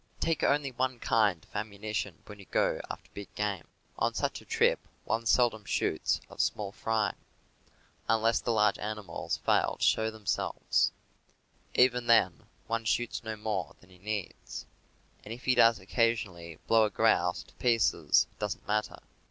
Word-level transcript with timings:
Take 0.19 0.41
only 0.41 0.71
one 0.71 0.97
kind 0.97 1.43
of 1.43 1.55
ammunition 1.55 2.23
when 2.25 2.39
you 2.39 2.45
go 2.45 2.81
after 2.89 3.07
big 3.13 3.31
game. 3.35 3.67
On 3.99 4.15
such 4.15 4.41
a 4.41 4.45
trip 4.45 4.79
one 5.05 5.27
seldom 5.27 5.63
shoots 5.63 6.19
at 6.31 6.41
small 6.41 6.71
fry, 6.71 7.13
unless 8.09 8.39
the 8.41 8.49
large 8.49 8.79
animals 8.79 9.37
fail 9.37 9.75
to 9.79 9.85
show 9.85 10.09
them 10.09 10.25
selves; 10.25 10.91
even 11.75 12.07
then, 12.07 12.47
one 12.65 12.83
shoots 12.83 13.23
no 13.23 13.35
more 13.35 13.75
than 13.79 13.91
he 13.91 13.99
needs, 13.99 14.65
96 15.23 15.23
CAMPING 15.23 15.23
AND 15.23 15.23
WOODCRAFT 15.23 15.25
and 15.25 15.33
if 15.35 15.45
he 15.45 15.53
does 15.53 15.79
occasionally 15.79 16.59
blow 16.65 16.83
a 16.85 16.89
grouse 16.89 17.43
to 17.43 17.53
pieces 17.57 18.25
it 18.33 18.39
doesn't 18.39 18.65
matter. 18.67 18.97